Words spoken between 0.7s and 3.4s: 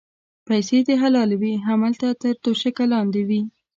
دې حلالې وې هملته تر توشکه لاندې